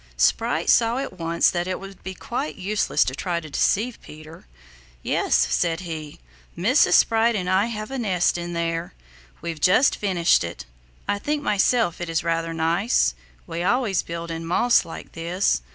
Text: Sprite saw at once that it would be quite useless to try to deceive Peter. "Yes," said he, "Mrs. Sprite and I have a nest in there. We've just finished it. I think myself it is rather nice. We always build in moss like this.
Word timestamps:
Sprite 0.17 0.67
saw 0.67 0.97
at 0.97 1.19
once 1.19 1.51
that 1.51 1.67
it 1.67 1.79
would 1.79 2.01
be 2.01 2.15
quite 2.15 2.55
useless 2.55 3.03
to 3.05 3.13
try 3.13 3.39
to 3.39 3.51
deceive 3.51 4.01
Peter. 4.01 4.47
"Yes," 5.03 5.35
said 5.51 5.81
he, 5.81 6.19
"Mrs. 6.57 6.93
Sprite 6.93 7.35
and 7.35 7.47
I 7.47 7.67
have 7.67 7.91
a 7.91 7.99
nest 7.99 8.35
in 8.35 8.53
there. 8.53 8.95
We've 9.43 9.61
just 9.61 9.95
finished 9.95 10.43
it. 10.43 10.65
I 11.07 11.19
think 11.19 11.43
myself 11.43 12.01
it 12.01 12.09
is 12.09 12.23
rather 12.23 12.51
nice. 12.51 13.13
We 13.45 13.61
always 13.61 14.01
build 14.01 14.31
in 14.31 14.43
moss 14.43 14.85
like 14.85 15.11
this. 15.11 15.61